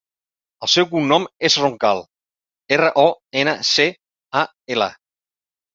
[0.67, 2.01] El seu cognom és Roncal:
[2.79, 3.07] erra, o,
[3.45, 3.91] ena, ce,
[4.45, 4.95] a, ela.